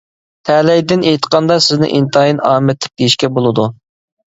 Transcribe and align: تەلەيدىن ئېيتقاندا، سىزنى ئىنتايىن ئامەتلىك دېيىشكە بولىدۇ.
تەلەيدىن 0.49 1.03
ئېيتقاندا، 1.11 1.59
سىزنى 1.67 1.91
ئىنتايىن 1.99 2.43
ئامەتلىك 2.51 2.97
دېيىشكە 3.03 3.33
بولىدۇ. 3.39 3.71